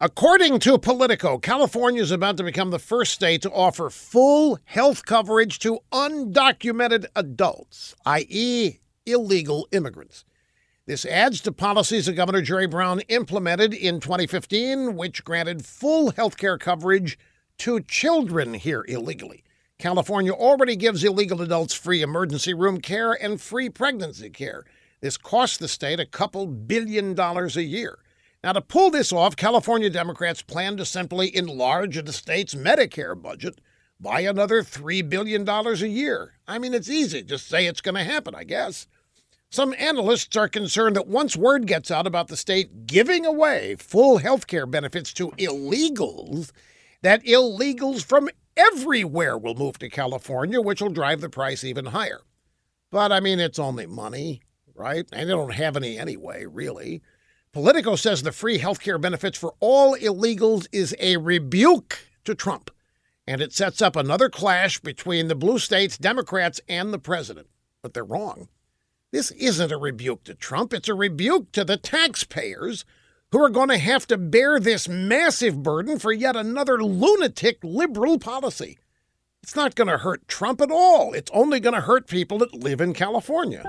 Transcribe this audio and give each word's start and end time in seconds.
According 0.00 0.60
to 0.60 0.78
Politico, 0.78 1.38
California 1.38 2.00
is 2.00 2.12
about 2.12 2.36
to 2.36 2.44
become 2.44 2.70
the 2.70 2.78
first 2.78 3.12
state 3.12 3.42
to 3.42 3.50
offer 3.50 3.90
full 3.90 4.56
health 4.64 5.04
coverage 5.04 5.58
to 5.58 5.80
undocumented 5.90 7.06
adults, 7.16 7.96
i.e., 8.06 8.78
illegal 9.06 9.66
immigrants. 9.72 10.24
This 10.86 11.04
adds 11.04 11.40
to 11.40 11.50
policies 11.50 12.06
that 12.06 12.12
Governor 12.12 12.42
Jerry 12.42 12.68
Brown 12.68 13.00
implemented 13.08 13.74
in 13.74 13.98
2015, 13.98 14.94
which 14.94 15.24
granted 15.24 15.66
full 15.66 16.12
health 16.12 16.36
care 16.36 16.58
coverage 16.58 17.18
to 17.58 17.80
children 17.80 18.54
here 18.54 18.84
illegally. 18.86 19.42
California 19.80 20.30
already 20.32 20.76
gives 20.76 21.02
illegal 21.02 21.42
adults 21.42 21.74
free 21.74 22.02
emergency 22.02 22.54
room 22.54 22.80
care 22.80 23.14
and 23.14 23.40
free 23.40 23.68
pregnancy 23.68 24.30
care. 24.30 24.64
This 25.00 25.16
costs 25.16 25.56
the 25.56 25.66
state 25.66 25.98
a 25.98 26.06
couple 26.06 26.46
billion 26.46 27.14
dollars 27.14 27.56
a 27.56 27.64
year. 27.64 27.98
Now, 28.44 28.52
to 28.52 28.60
pull 28.60 28.90
this 28.90 29.12
off, 29.12 29.34
California 29.34 29.90
Democrats 29.90 30.42
plan 30.42 30.76
to 30.76 30.84
simply 30.84 31.34
enlarge 31.34 32.02
the 32.02 32.12
state's 32.12 32.54
Medicare 32.54 33.20
budget 33.20 33.60
by 33.98 34.20
another 34.20 34.62
$3 34.62 35.08
billion 35.08 35.48
a 35.48 35.72
year. 35.86 36.34
I 36.46 36.58
mean, 36.58 36.72
it's 36.72 36.88
easy. 36.88 37.22
Just 37.22 37.48
say 37.48 37.66
it's 37.66 37.80
going 37.80 37.96
to 37.96 38.04
happen, 38.04 38.36
I 38.36 38.44
guess. 38.44 38.86
Some 39.50 39.74
analysts 39.78 40.36
are 40.36 40.48
concerned 40.48 40.94
that 40.94 41.08
once 41.08 41.36
word 41.36 41.66
gets 41.66 41.90
out 41.90 42.06
about 42.06 42.28
the 42.28 42.36
state 42.36 42.86
giving 42.86 43.26
away 43.26 43.76
full 43.78 44.18
health 44.18 44.46
care 44.46 44.66
benefits 44.66 45.12
to 45.14 45.30
illegals, 45.32 46.52
that 47.02 47.24
illegals 47.24 48.04
from 48.04 48.28
everywhere 48.56 49.36
will 49.36 49.54
move 49.54 49.78
to 49.78 49.88
California, 49.88 50.60
which 50.60 50.80
will 50.80 50.90
drive 50.90 51.20
the 51.20 51.30
price 51.30 51.64
even 51.64 51.86
higher. 51.86 52.20
But 52.90 53.10
I 53.10 53.20
mean, 53.20 53.40
it's 53.40 53.58
only 53.58 53.86
money, 53.86 54.42
right? 54.74 55.06
And 55.12 55.28
they 55.28 55.34
don't 55.34 55.54
have 55.54 55.76
any 55.76 55.98
anyway, 55.98 56.44
really. 56.44 57.02
Politico 57.52 57.96
says 57.96 58.22
the 58.22 58.32
free 58.32 58.58
health 58.58 58.80
care 58.80 58.98
benefits 58.98 59.38
for 59.38 59.54
all 59.60 59.96
illegals 59.96 60.66
is 60.70 60.94
a 61.00 61.16
rebuke 61.16 62.00
to 62.24 62.34
Trump, 62.34 62.70
and 63.26 63.40
it 63.40 63.52
sets 63.52 63.80
up 63.80 63.96
another 63.96 64.28
clash 64.28 64.80
between 64.80 65.28
the 65.28 65.34
blue 65.34 65.58
states, 65.58 65.96
Democrats, 65.96 66.60
and 66.68 66.92
the 66.92 66.98
president. 66.98 67.48
But 67.82 67.94
they're 67.94 68.04
wrong. 68.04 68.48
This 69.10 69.30
isn't 69.30 69.72
a 69.72 69.78
rebuke 69.78 70.24
to 70.24 70.34
Trump, 70.34 70.74
it's 70.74 70.88
a 70.88 70.94
rebuke 70.94 71.52
to 71.52 71.64
the 71.64 71.78
taxpayers 71.78 72.84
who 73.32 73.42
are 73.42 73.50
going 73.50 73.68
to 73.68 73.78
have 73.78 74.06
to 74.06 74.18
bear 74.18 74.60
this 74.60 74.88
massive 74.88 75.62
burden 75.62 75.98
for 75.98 76.12
yet 76.12 76.36
another 76.36 76.82
lunatic 76.82 77.58
liberal 77.62 78.18
policy. 78.18 78.78
It's 79.42 79.56
not 79.56 79.74
going 79.74 79.88
to 79.88 79.98
hurt 79.98 80.28
Trump 80.28 80.60
at 80.60 80.70
all. 80.70 81.14
It's 81.14 81.30
only 81.32 81.60
going 81.60 81.74
to 81.74 81.80
hurt 81.82 82.08
people 82.08 82.38
that 82.38 82.54
live 82.54 82.80
in 82.80 82.92
California. 82.92 83.64